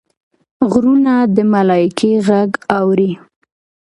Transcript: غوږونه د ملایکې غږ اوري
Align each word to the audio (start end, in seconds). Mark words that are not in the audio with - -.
غوږونه 0.69 1.13
د 1.35 1.37
ملایکې 1.53 2.11
غږ 2.27 2.51
اوري 2.79 3.11